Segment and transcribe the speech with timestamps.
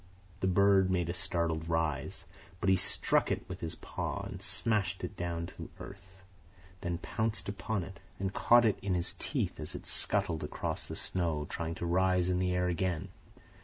[0.39, 2.25] The bird made a startled rise,
[2.59, 6.23] but he struck it with his paw, and smashed it down to earth,
[6.79, 10.95] then pounced upon it, and caught it in his teeth as it scuttled across the
[10.95, 13.09] snow trying to rise in the air again.